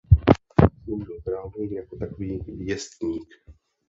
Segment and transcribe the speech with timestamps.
[0.83, 3.27] Sloužil králům jako takový věstník.